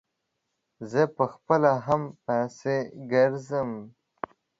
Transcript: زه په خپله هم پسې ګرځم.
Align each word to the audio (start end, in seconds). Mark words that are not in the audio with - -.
زه 0.91 1.01
په 1.15 1.23
خپله 1.33 1.71
هم 1.85 2.01
پسې 2.25 2.77
ګرځم. 3.11 3.71